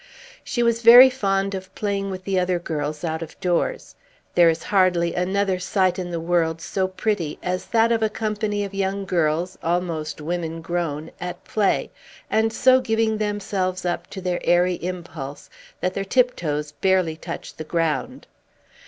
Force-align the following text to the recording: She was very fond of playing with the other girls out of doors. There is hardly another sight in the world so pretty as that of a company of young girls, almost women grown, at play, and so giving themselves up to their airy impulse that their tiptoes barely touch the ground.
She 0.43 0.63
was 0.63 0.81
very 0.81 1.11
fond 1.11 1.53
of 1.53 1.75
playing 1.75 2.09
with 2.09 2.23
the 2.23 2.39
other 2.39 2.57
girls 2.57 3.03
out 3.03 3.21
of 3.21 3.39
doors. 3.39 3.93
There 4.33 4.49
is 4.49 4.63
hardly 4.63 5.13
another 5.13 5.59
sight 5.59 5.99
in 5.99 6.09
the 6.09 6.19
world 6.19 6.59
so 6.59 6.87
pretty 6.87 7.37
as 7.43 7.67
that 7.67 7.91
of 7.91 8.01
a 8.01 8.09
company 8.09 8.63
of 8.65 8.73
young 8.73 9.05
girls, 9.05 9.59
almost 9.61 10.19
women 10.19 10.59
grown, 10.63 11.11
at 11.21 11.43
play, 11.43 11.91
and 12.31 12.51
so 12.51 12.81
giving 12.81 13.19
themselves 13.19 13.85
up 13.85 14.07
to 14.07 14.21
their 14.21 14.39
airy 14.43 14.83
impulse 14.83 15.51
that 15.81 15.93
their 15.93 16.03
tiptoes 16.03 16.71
barely 16.71 17.15
touch 17.15 17.53
the 17.57 17.63
ground. 17.63 18.25